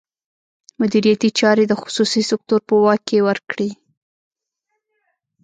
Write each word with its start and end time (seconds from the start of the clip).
مدیریتي 0.79 1.29
چارې 1.39 1.63
د 1.67 1.73
خصوصي 1.81 2.21
سکتور 2.31 2.61
په 2.69 2.75
واک 2.83 3.01
کې 3.07 3.17
ورکړي. 3.27 3.69